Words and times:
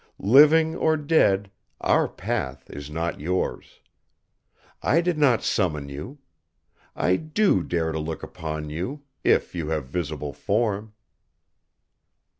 Living 0.33 0.75
or 0.75 0.97
dead, 0.97 1.51
our 1.79 2.07
path 2.07 2.67
is 2.71 2.89
not 2.89 3.19
yours. 3.19 3.81
I 4.81 4.99
did 4.99 5.15
not 5.15 5.43
summon 5.43 5.89
you. 5.89 6.17
I 6.95 7.17
do 7.17 7.61
dare 7.61 7.93
look 7.93 8.23
upon 8.23 8.71
you, 8.71 9.03
if 9.23 9.53
you 9.53 9.67
have 9.67 9.85
visible 9.85 10.33
form." 10.33 10.93